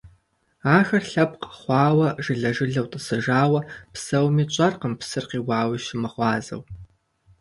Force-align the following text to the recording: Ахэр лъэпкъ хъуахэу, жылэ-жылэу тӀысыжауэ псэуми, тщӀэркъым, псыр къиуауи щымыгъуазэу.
Ахэр 0.77 1.03
лъэпкъ 1.11 1.47
хъуахэу, 1.59 1.99
жылэ-жылэу 2.23 2.87
тӀысыжауэ 2.91 3.59
псэуми, 3.93 4.43
тщӀэркъым, 4.49 4.93
псыр 4.99 5.25
къиуауи 5.29 5.83
щымыгъуазэу. 5.85 6.61